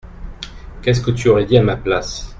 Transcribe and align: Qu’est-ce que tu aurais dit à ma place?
Qu’est-ce 0.81 0.99
que 1.01 1.11
tu 1.11 1.29
aurais 1.29 1.45
dit 1.45 1.59
à 1.59 1.61
ma 1.61 1.77
place? 1.77 2.27